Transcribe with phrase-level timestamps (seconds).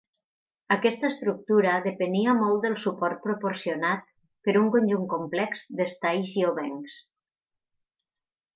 [0.75, 4.09] Aquesta estructura depenia molt del suport proporcionat
[4.49, 6.97] per un conjunt complex d'estais i obencs.